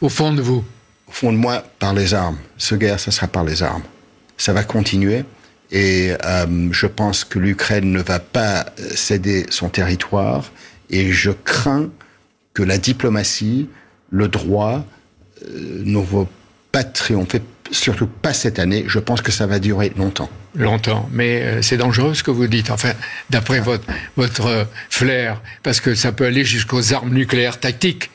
Au 0.00 0.08
fond 0.08 0.32
de 0.32 0.40
vous? 0.40 0.64
Au 1.08 1.12
fond 1.12 1.32
de 1.32 1.38
moi, 1.38 1.64
par 1.78 1.94
les 1.94 2.14
armes. 2.14 2.38
Ce 2.58 2.76
guerre, 2.76 3.00
ça 3.00 3.10
sera 3.10 3.26
par 3.26 3.44
les 3.44 3.62
armes. 3.62 3.82
Ça 4.36 4.52
va 4.52 4.62
continuer 4.62 5.24
Et 5.70 6.12
euh, 6.24 6.68
je 6.72 6.86
pense 6.86 7.24
que 7.24 7.38
l'Ukraine 7.38 7.92
ne 7.92 8.00
va 8.00 8.18
pas 8.18 8.66
céder 8.94 9.46
son 9.50 9.68
territoire. 9.68 10.50
Et 10.90 11.12
je 11.12 11.30
crains 11.30 11.90
que 12.54 12.62
la 12.62 12.78
diplomatie, 12.78 13.68
le 14.10 14.28
droit, 14.28 14.84
euh, 15.46 15.82
ne 15.84 15.98
vont 15.98 16.28
pas 16.72 16.84
triompher, 16.84 17.42
surtout 17.70 18.06
pas 18.06 18.32
cette 18.32 18.58
année. 18.58 18.84
Je 18.86 18.98
pense 18.98 19.20
que 19.20 19.30
ça 19.32 19.46
va 19.46 19.58
durer 19.58 19.92
longtemps. 19.96 20.30
Longtemps, 20.54 21.08
mais 21.12 21.42
euh, 21.42 21.62
c'est 21.62 21.76
dangereux 21.76 22.14
ce 22.14 22.22
que 22.22 22.30
vous 22.30 22.46
dites. 22.46 22.70
Enfin, 22.70 22.92
d'après 23.30 23.60
votre 23.60 23.84
votre 24.16 24.66
flair, 24.88 25.40
parce 25.62 25.80
que 25.80 25.94
ça 25.94 26.12
peut 26.12 26.24
aller 26.24 26.44
jusqu'aux 26.44 26.94
armes 26.94 27.12
nucléaires 27.12 27.60
tactiques 27.60 28.10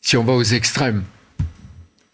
si 0.00 0.16
on 0.16 0.24
va 0.24 0.32
aux 0.32 0.42
extrêmes. 0.42 1.04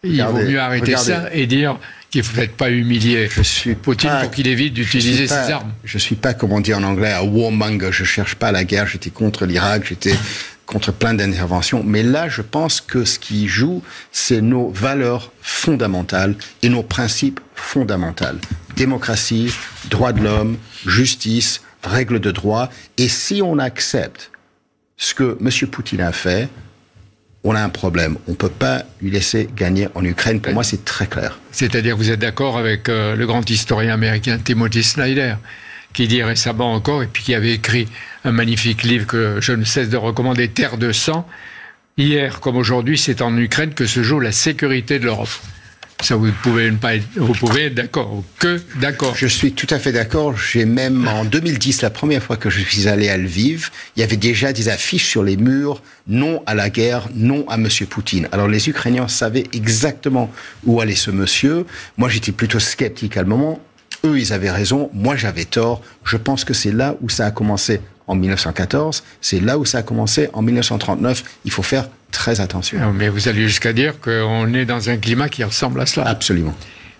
Il 0.03 0.23
vaut 0.25 0.33
mieux 0.43 0.61
arrêter 0.61 0.97
regardez. 0.97 1.13
ça 1.13 1.33
et 1.33 1.47
dire 1.47 1.79
qu'il 2.13 2.23
ne 2.23 2.27
peut-être 2.37 2.57
pas 2.57 2.71
humilier 2.71 3.29
Je 3.31 3.43
suis 3.43 3.75
Poutine 3.75 4.11
pas- 4.11 4.21
pour 4.21 4.31
qu'il 4.31 4.47
évite 4.47 4.75
d'utiliser 4.75 5.27
ses 5.27 5.35
armes? 5.51 5.73
Je 5.83 5.99
suis 5.99 6.15
pas, 6.15 6.35
comme 6.35 6.53
on 6.53 6.61
dit 6.61 6.75
en 6.75 6.83
anglais, 6.85 7.13
un 7.13 7.23
warmonger. 7.23 7.91
Je 7.91 8.05
cherche 8.05 8.35
pas 8.37 8.53
la 8.53 8.65
guerre. 8.65 8.87
J'étais 8.87 9.11
contre 9.11 9.47
l'Irak. 9.47 9.87
J'étais 9.89 10.15
contre 10.67 10.93
plein 10.93 11.15
d'interventions. 11.15 11.83
Mais 11.83 12.03
là, 12.03 12.29
je 12.29 12.43
pense 12.43 12.81
que 12.81 13.05
ce 13.05 13.19
qui 13.19 13.49
joue, 13.49 13.83
c'est 14.13 14.43
nos 14.43 14.69
valeurs 14.71 15.33
fondamentales 15.41 16.35
et 16.63 16.69
nos 16.69 16.83
principes 16.83 17.41
fondamentaux. 17.55 18.25
Démocratie, 18.77 19.53
droits 19.91 20.13
de 20.13 20.23
l'homme, 20.23 20.59
justice, 20.87 21.63
règles 21.83 22.21
de 22.21 22.31
droit. 22.31 22.69
Et 22.99 23.09
si 23.09 23.41
on 23.43 23.59
accepte 23.59 24.31
ce 24.99 25.15
que 25.15 25.37
M. 25.41 25.69
Poutine 25.69 26.03
a 26.03 26.13
fait, 26.13 26.49
on 27.45 27.55
a 27.55 27.61
un 27.61 27.69
problème. 27.69 28.17
On 28.29 28.35
peut 28.35 28.49
pas 28.49 28.85
lui 29.01 29.11
laisser 29.11 29.49
gagner 29.55 29.89
en 29.95 30.05
Ukraine. 30.05 30.41
Pour 30.41 30.53
moi, 30.53 30.65
c'est 30.65 30.85
très 30.85 31.07
clair. 31.07 31.39
C'est-à-dire 31.51 31.97
vous 31.97 32.11
êtes 32.11 32.21
d'accord 32.21 32.57
avec 32.57 32.89
euh, 32.89 33.17
le 33.17 33.27
grand 33.27 33.49
historien 33.49 33.95
américain 33.95 34.39
Timothy 34.39 34.83
Snyder, 34.83 35.35
qui 35.93 36.07
dit 36.07 36.23
récemment 36.23 36.73
encore, 36.73 37.03
et 37.03 37.07
puis 37.07 37.23
qui 37.23 37.35
avait 37.35 37.53
écrit 37.55 37.89
un 38.25 38.33
magnifique 38.33 38.83
livre 38.83 39.07
que 39.07 39.41
je 39.41 39.53
ne 39.53 39.65
cesse 39.65 39.89
de 39.89 39.97
recommander, 39.97 40.49
Terre 40.49 40.79
de 40.79 40.93
sang. 40.93 41.29
Hier 41.99 42.41
comme 42.41 42.57
aujourd'hui, 42.57 42.97
c'est 42.97 43.21
en 43.21 43.37
Ukraine 43.37 43.75
que 43.75 43.87
se 43.87 44.03
joue 44.03 44.21
la 44.21 44.33
sécurité 44.33 44.99
de 44.99 45.05
l'Europe. 45.05 45.29
Ça, 46.03 46.17
vous 46.17 46.33
pouvez 46.43 46.71
ne 46.71 46.77
pas 46.77 46.97
être, 46.97 47.07
vous 47.17 47.33
pouvez 47.33 47.67
être 47.67 47.75
d'accord, 47.75 48.23
que 48.39 48.61
d'accord. 48.81 49.15
Je 49.17 49.27
suis 49.27 49.53
tout 49.53 49.69
à 49.71 49.79
fait 49.79 49.93
d'accord. 49.93 50.37
J'ai 50.37 50.65
même 50.65 51.07
en 51.09 51.25
2010, 51.33 51.83
la 51.83 51.91
première 51.91 52.23
fois 52.23 52.37
que 52.37 52.51
je 52.51 52.61
suis 52.61 52.89
allé 52.89 53.09
à 53.09 53.17
Lviv, 53.17 53.71
il 53.97 54.01
y 54.01 54.03
avait 54.03 54.17
déjà 54.17 54.53
des 54.53 54.69
affiches 54.69 55.07
sur 55.07 55.23
les 55.23 55.37
murs 55.37 55.81
non 56.09 56.43
à 56.47 56.55
la 56.55 56.71
guerre, 56.71 57.09
non 57.15 57.45
à 57.49 57.57
Monsieur 57.57 57.87
Poutine. 57.87 58.29
Alors 58.33 58.49
les 58.49 58.69
Ukrainiens 58.69 59.09
savaient 59.09 59.45
exactement 59.53 60.31
où 60.67 60.81
allait 60.81 60.95
ce 60.97 61.11
monsieur. 61.11 61.65
Moi, 61.97 62.09
j'étais 62.09 62.33
plutôt 62.33 62.59
sceptique 62.59 63.17
à 63.17 63.23
le 63.23 63.29
moment. 63.29 63.61
Eux, 64.05 64.19
ils 64.19 64.33
avaient 64.33 64.51
raison. 64.51 64.91
Moi, 64.93 65.17
j'avais 65.17 65.45
tort. 65.45 65.83
Je 66.05 66.17
pense 66.17 66.45
que 66.45 66.55
c'est 66.55 66.73
là 66.73 66.97
où 67.01 67.09
ça 67.09 67.27
a 67.27 67.31
commencé 67.31 67.81
en 68.09 68.17
1914. 68.17 69.05
C'est 69.21 69.41
là 69.41 69.59
où 69.59 69.65
ça 69.65 69.79
a 69.79 69.83
commencé 69.83 70.29
en 70.33 70.43
1939. 70.43 71.23
Il 71.45 71.53
faut 71.53 71.63
faire 71.63 71.89
très 72.13 72.41
attention. 72.41 72.79
Ah, 72.81 72.93
Mais 72.95 73.09
vous 73.09 73.27
allez 73.29 73.43
jusqu'à 73.49 73.73
dire 73.73 73.99
qu'on 74.01 74.55
est 74.55 74.65
dans 74.65 74.91
un 74.91 74.97
climat 74.97 75.29
qui 75.29 75.43
ressemble 75.43 75.81
à 75.81 75.87
cela. 75.87 76.07
Absolument. 76.07 76.55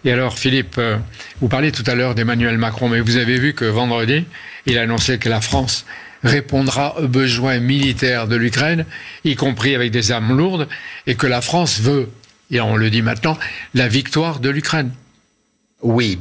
Et 0.05 0.11
alors, 0.11 0.37
Philippe, 0.37 0.77
euh, 0.79 0.97
vous 1.41 1.49
parliez 1.49 1.71
tout 1.71 1.85
à 1.87 1.95
l'heure 1.95 2.17
d'Emmanuel 2.17 2.59
Macron, 2.59 2.89
mais 2.89 3.01
vous 3.01 3.17
avez 3.17 3.39
vu 3.39 3.55
que 3.55 3.65
vendredi, 3.65 4.25
il 4.67 4.77
a 4.79 4.83
annoncé 4.83 5.19
que 5.19 5.29
la 5.29 5.41
France 5.41 5.87
répondra 6.25 6.99
aux 6.99 7.09
besoins 7.09 7.61
militaires 7.61 8.27
de 8.27 8.37
l'Ukraine, 8.37 8.85
y 9.25 9.37
compris 9.37 9.75
avec 9.75 9.93
des 9.93 10.11
armes 10.11 10.37
lourdes, 10.37 10.69
et 11.07 11.15
que 11.15 11.27
la 11.27 11.41
France 11.41 11.81
veut, 11.81 12.09
et 12.51 12.61
on 12.61 12.77
le 12.77 12.91
dit 12.91 13.03
maintenant, 13.03 13.39
la 13.75 13.89
victoire 13.89 14.41
de 14.41 14.51
l'Ukraine. 14.51 14.91
Oui, 15.83 16.19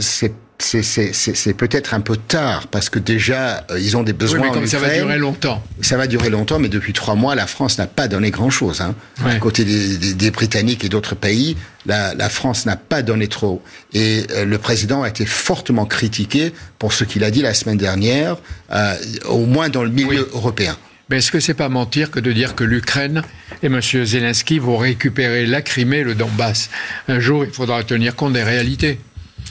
c'est 0.00 0.32
c'est- 0.62 1.54
peut-être 1.54 1.94
un 1.94 2.00
peu 2.00 2.16
tard 2.16 2.66
parce 2.68 2.88
que 2.90 2.98
déjà 2.98 3.64
euh, 3.70 3.78
ils 3.80 3.96
ont 3.96 4.02
des 4.02 4.12
Oui, 4.12 4.18
besoins 4.18 4.40
mais 4.40 4.48
en 4.48 4.52
comme 4.52 4.66
ça 4.66 4.78
va 4.78 4.94
durer 4.94 5.18
longtemps. 5.18 5.62
Ça 5.80 5.96
va 5.96 6.06
durer 6.06 6.30
longtemps, 6.30 6.58
mais 6.58 6.68
depuis 6.68 6.92
trois 6.92 7.14
mois, 7.14 7.34
la 7.34 7.46
France 7.46 7.78
n'a 7.78 7.86
pas 7.86 8.08
donné 8.08 8.30
grand-chose. 8.30 8.80
Hein. 8.80 8.94
Ouais. 9.24 9.38
Côté 9.38 9.64
des, 9.64 9.96
des- 9.98 10.14
des 10.14 10.30
Britanniques 10.30 10.84
et 10.84 10.88
d'autres 10.88 11.14
pays, 11.14 11.56
la, 11.86 12.14
la 12.14 12.28
France 12.28 12.64
n'a 12.66 12.76
pas 12.76 13.02
donné 13.02 13.28
trop. 13.28 13.62
Et 13.92 14.22
euh, 14.32 14.44
le 14.44 14.58
président 14.58 15.02
a 15.02 15.08
été 15.08 15.26
fortement 15.26 15.84
critiqué 15.86 16.52
pour 16.78 16.92
ce 16.92 17.04
qu'il 17.04 17.24
a 17.24 17.30
dit 17.30 17.42
la 17.42 17.54
semaine 17.54 17.78
dernière, 17.78 18.36
euh, 18.72 18.94
au 19.28 19.46
moins 19.46 19.68
dans 19.68 19.82
le 19.82 19.90
milieu 19.90 20.28
européen. 20.32 20.76
Mais 21.10 21.18
est-ce 21.18 21.32
que 21.32 21.40
c'est 21.40 21.52
pas 21.54 21.68
mentir 21.68 22.10
que 22.10 22.20
de 22.20 22.32
dire 22.32 22.54
que 22.54 22.64
l'Ukraine 22.64 23.22
et 23.62 23.66
M. 23.66 23.80
Zelensky 23.82 24.58
vont 24.58 24.78
récupérer 24.78 25.44
la 25.46 25.60
Crimée 25.60 25.98
et 25.98 26.04
le 26.04 26.14
Donbass? 26.14 26.70
Un 27.08 27.20
jour, 27.20 27.44
il 27.44 27.50
faudra 27.50 27.82
tenir 27.84 28.14
compte 28.16 28.32
des 28.32 28.42
réalités 28.44 28.98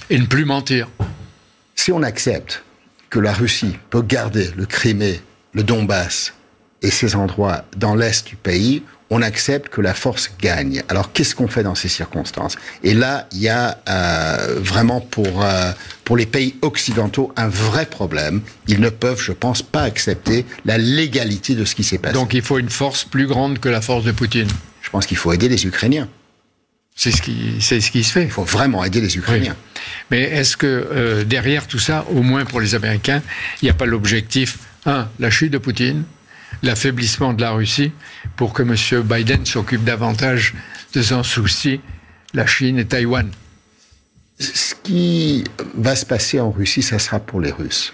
et 0.09 0.17
ne 0.17 0.25
plus 0.25 0.45
mentir. 0.45 0.87
Si 1.83 1.91
on 1.91 2.03
accepte 2.03 2.61
que 3.09 3.17
la 3.17 3.33
Russie 3.33 3.75
peut 3.89 4.03
garder 4.03 4.51
le 4.55 4.67
Crimée, 4.67 5.19
le 5.53 5.63
Donbass 5.63 6.31
et 6.83 6.91
ces 6.91 7.15
endroits 7.15 7.65
dans 7.75 7.95
l'est 7.95 8.27
du 8.27 8.35
pays, 8.35 8.83
on 9.09 9.23
accepte 9.23 9.69
que 9.69 9.81
la 9.81 9.95
force 9.95 10.29
gagne. 10.39 10.83
Alors 10.89 11.11
qu'est-ce 11.11 11.33
qu'on 11.33 11.47
fait 11.47 11.63
dans 11.63 11.73
ces 11.73 11.87
circonstances? 11.87 12.55
Et 12.83 12.93
là, 12.93 13.27
il 13.31 13.39
y 13.39 13.49
a 13.49 13.79
euh, 13.89 14.59
vraiment 14.59 15.01
pour 15.01 15.43
euh, 15.43 15.71
pour 16.03 16.17
les 16.17 16.27
pays 16.27 16.53
occidentaux 16.61 17.33
un 17.35 17.47
vrai 17.47 17.87
problème. 17.87 18.41
Ils 18.67 18.79
ne 18.79 18.89
peuvent, 18.89 19.19
je 19.19 19.31
pense, 19.31 19.63
pas 19.63 19.81
accepter 19.81 20.45
la 20.65 20.77
légalité 20.77 21.55
de 21.55 21.65
ce 21.65 21.73
qui 21.73 21.83
s'est 21.83 21.97
passé. 21.97 22.13
Donc 22.13 22.35
il 22.35 22.43
faut 22.43 22.59
une 22.59 22.69
force 22.69 23.05
plus 23.05 23.25
grande 23.25 23.57
que 23.57 23.69
la 23.69 23.81
force 23.81 24.03
de 24.03 24.11
Poutine? 24.11 24.49
je 24.83 24.89
pense 24.91 25.07
qu'il 25.07 25.17
faut 25.17 25.33
aider 25.33 25.49
les 25.49 25.65
Ukrainiens. 25.65 26.07
C'est 26.95 27.11
ce 27.11 27.23
qui, 27.23 27.55
c'est 27.59 27.81
ce 27.81 27.89
qui 27.89 28.03
se 28.03 28.11
fait. 28.11 28.23
Il 28.23 28.29
faut 28.29 28.43
vraiment 28.43 28.83
aider 28.83 29.01
les 29.01 29.17
Ukrainiens. 29.17 29.55
Mais 30.09 30.21
est-ce 30.21 30.57
que 30.57 30.67
euh, 30.67 31.23
derrière 31.23 31.67
tout 31.67 31.79
ça, 31.79 32.05
au 32.09 32.21
moins 32.21 32.45
pour 32.45 32.59
les 32.59 32.75
Américains, 32.75 33.21
il 33.61 33.65
n'y 33.65 33.71
a 33.71 33.73
pas 33.73 33.85
l'objectif, 33.85 34.59
un, 34.85 35.07
la 35.19 35.29
chute 35.29 35.51
de 35.51 35.57
Poutine, 35.57 36.03
l'affaiblissement 36.63 37.33
de 37.33 37.41
la 37.41 37.51
Russie, 37.51 37.91
pour 38.35 38.53
que 38.53 38.63
M. 38.63 39.03
Biden 39.03 39.45
s'occupe 39.45 39.83
davantage 39.83 40.53
de 40.93 41.01
son 41.01 41.23
souci, 41.23 41.81
la 42.33 42.45
Chine 42.45 42.79
et 42.79 42.85
Taïwan? 42.85 43.29
Ce 44.39 44.73
qui 44.81 45.43
va 45.75 45.95
se 45.95 46.05
passer 46.05 46.39
en 46.39 46.51
Russie, 46.51 46.81
ça 46.81 46.99
sera 46.99 47.19
pour 47.19 47.41
les 47.41 47.51
Russes. 47.51 47.93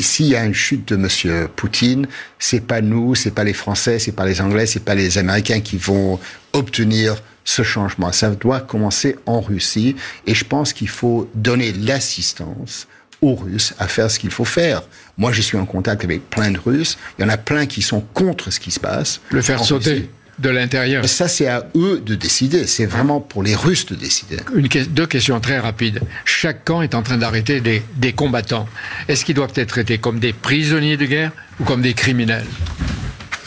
S'il 0.00 0.26
y 0.26 0.34
a 0.34 0.44
une 0.44 0.54
chute 0.54 0.88
de 0.88 0.96
Monsieur 0.96 1.48
Poutine, 1.54 2.06
c'est 2.38 2.66
pas 2.66 2.80
nous, 2.80 3.14
c'est 3.14 3.30
pas 3.30 3.44
les 3.44 3.52
Français, 3.52 3.98
c'est 3.98 4.12
pas 4.12 4.24
les 4.24 4.40
Anglais, 4.40 4.66
c'est 4.66 4.84
pas 4.84 4.94
les 4.94 5.18
Américains 5.18 5.60
qui 5.60 5.76
vont 5.76 6.18
obtenir 6.52 7.16
ce 7.46 7.62
changement. 7.62 8.12
Ça 8.12 8.30
doit 8.30 8.60
commencer 8.60 9.16
en 9.24 9.40
Russie, 9.40 9.96
et 10.26 10.34
je 10.34 10.44
pense 10.44 10.74
qu'il 10.74 10.88
faut 10.90 11.30
donner 11.34 11.72
l'assistance 11.72 12.86
aux 13.22 13.34
Russes 13.34 13.72
à 13.78 13.88
faire 13.88 14.10
ce 14.10 14.18
qu'il 14.18 14.30
faut 14.30 14.44
faire. 14.44 14.82
Moi, 15.16 15.32
je 15.32 15.40
suis 15.40 15.56
en 15.56 15.64
contact 15.64 16.04
avec 16.04 16.28
plein 16.28 16.50
de 16.50 16.58
Russes. 16.58 16.98
Il 17.18 17.22
y 17.22 17.24
en 17.24 17.30
a 17.30 17.38
plein 17.38 17.64
qui 17.64 17.80
sont 17.80 18.00
contre 18.12 18.50
ce 18.50 18.60
qui 18.60 18.70
se 18.70 18.80
passe. 18.80 19.22
Le 19.30 19.40
faire 19.40 19.64
sauter 19.64 19.90
Russie. 19.90 20.10
de 20.38 20.50
l'intérieur. 20.50 21.08
Ça, 21.08 21.28
c'est 21.28 21.46
à 21.46 21.66
eux 21.76 22.02
de 22.04 22.14
décider. 22.14 22.66
C'est 22.66 22.84
vraiment 22.84 23.20
pour 23.20 23.42
les 23.42 23.54
Russes 23.54 23.86
de 23.86 23.94
décider. 23.94 24.36
Une, 24.54 24.68
deux 24.68 25.06
questions 25.06 25.40
très 25.40 25.58
rapides. 25.58 26.02
Chaque 26.26 26.64
camp 26.64 26.82
est 26.82 26.94
en 26.94 27.02
train 27.02 27.16
d'arrêter 27.16 27.60
des, 27.62 27.82
des 27.96 28.12
combattants. 28.12 28.68
Est-ce 29.08 29.24
qu'ils 29.24 29.36
doivent 29.36 29.52
être 29.54 29.70
traités 29.70 29.96
comme 29.96 30.18
des 30.18 30.34
prisonniers 30.34 30.98
de 30.98 31.06
guerre 31.06 31.32
ou 31.58 31.64
comme 31.64 31.80
des 31.80 31.94
criminels? 31.94 32.44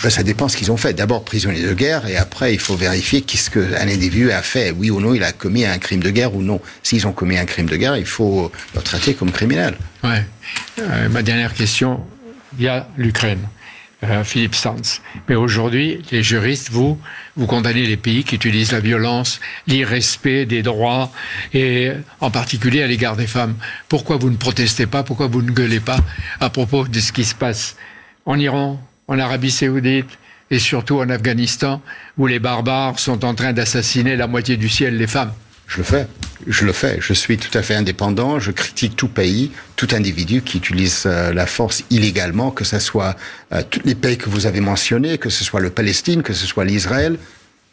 Ben, 0.01 0.09
ça 0.09 0.23
dépend 0.23 0.47
ce 0.47 0.55
qu'ils 0.55 0.71
ont 0.71 0.77
fait. 0.77 0.93
D'abord 0.93 1.25
prisonnier 1.25 1.61
de 1.61 1.73
guerre 1.73 2.07
et 2.07 2.15
après 2.15 2.53
il 2.53 2.59
faut 2.59 2.75
vérifier 2.75 3.21
qu'est-ce 3.21 3.49
qu'un 3.49 3.87
individu 3.87 4.31
a 4.31 4.41
fait. 4.41 4.71
Oui 4.71 4.89
ou 4.89 5.01
non, 5.01 5.13
il 5.13 5.23
a 5.23 5.33
commis 5.33 5.65
un 5.65 5.77
crime 5.77 6.01
de 6.01 6.09
guerre 6.09 6.35
ou 6.35 6.41
non. 6.41 6.61
S'ils 6.83 7.05
ont 7.05 7.11
commis 7.11 7.37
un 7.37 7.45
crime 7.45 7.67
de 7.67 7.75
guerre, 7.75 7.97
il 7.97 8.05
faut 8.05 8.51
le 8.75 8.81
traiter 8.81 9.13
comme 9.13 9.31
criminel. 9.31 9.75
Ouais. 10.03 10.25
Euh, 10.79 11.09
ma 11.09 11.21
dernière 11.21 11.53
question, 11.53 11.99
il 12.57 12.65
y 12.65 12.67
a 12.69 12.87
l'Ukraine, 12.97 13.41
euh, 14.05 14.23
Philippe 14.23 14.55
Sanz. 14.55 15.01
Mais 15.27 15.35
aujourd'hui, 15.35 16.01
les 16.11 16.23
juristes, 16.23 16.69
vous, 16.71 16.97
vous 17.35 17.45
condamnez 17.45 17.85
les 17.85 17.97
pays 17.97 18.23
qui 18.23 18.35
utilisent 18.35 18.71
la 18.71 18.79
violence, 18.79 19.41
l'irrespect 19.67 20.45
des 20.45 20.61
droits, 20.61 21.11
et 21.53 21.91
en 22.21 22.31
particulier 22.31 22.83
à 22.83 22.87
l'égard 22.87 23.17
des 23.17 23.27
femmes. 23.27 23.55
Pourquoi 23.89 24.15
vous 24.15 24.29
ne 24.29 24.37
protestez 24.37 24.85
pas? 24.85 25.03
Pourquoi 25.03 25.27
vous 25.27 25.41
ne 25.41 25.51
gueulez 25.51 25.81
pas 25.81 25.99
à 26.39 26.49
propos 26.49 26.87
de 26.87 26.99
ce 27.01 27.11
qui 27.11 27.25
se 27.25 27.35
passe 27.35 27.75
en 28.25 28.37
Iran, 28.37 28.79
en 29.09 29.19
Arabie 29.19 29.51
saoudite 29.51 30.07
et 30.51 30.59
surtout 30.59 30.99
en 30.99 31.09
Afghanistan, 31.09 31.81
où 32.17 32.27
les 32.27 32.39
barbares 32.39 32.97
sont 32.99 33.25
en 33.25 33.35
train 33.35 33.53
d'assassiner 33.53 34.15
la 34.15 34.27
moitié 34.27 34.55
du 34.55 34.69
ciel, 34.69 34.97
les 34.97 35.07
femmes 35.07 35.33
Je 35.67 35.77
le 35.77 35.83
fais. 35.83 36.07
Je 36.47 36.65
le 36.65 36.71
fais. 36.71 36.97
Je 37.01 37.13
suis 37.13 37.37
tout 37.37 37.55
à 37.57 37.61
fait 37.61 37.75
indépendant. 37.75 38.39
Je 38.39 38.51
critique 38.51 38.95
tout 38.95 39.09
pays, 39.09 39.51
tout 39.75 39.89
individu 39.91 40.41
qui 40.41 40.57
utilise 40.57 41.03
euh, 41.05 41.33
la 41.33 41.45
force 41.45 41.83
illégalement, 41.89 42.49
que 42.49 42.63
ce 42.63 42.79
soit 42.79 43.15
euh, 43.51 43.61
tous 43.69 43.81
les 43.83 43.95
pays 43.95 44.17
que 44.17 44.29
vous 44.29 44.45
avez 44.45 44.61
mentionnés, 44.61 45.17
que 45.17 45.29
ce 45.29 45.43
soit 45.43 45.59
le 45.59 45.69
Palestine, 45.69 46.23
que 46.23 46.33
ce 46.33 46.47
soit 46.47 46.65
l'Israël. 46.65 47.17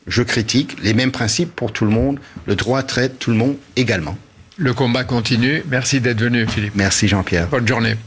Je 0.07 0.23
critique 0.23 0.77
les 0.83 0.95
mêmes 0.95 1.13
principes 1.13 1.55
pour 1.55 1.73
tout 1.73 1.85
le 1.85 1.91
monde. 1.91 2.19
Le 2.47 2.57
droit 2.57 2.83
traite 2.83 3.19
tout 3.19 3.31
le 3.31 3.37
monde 3.37 3.57
également. 3.77 4.19
Le 4.59 4.73
combat 4.73 5.05
continue. 5.05 5.63
Merci 5.69 6.01
d'être 6.01 6.21
venu, 6.21 6.47
Philippe. 6.47 6.75
Merci 6.77 7.09
Jean-Pierre. 7.09 7.49
Bonne 7.49 7.69
journée. 7.69 7.95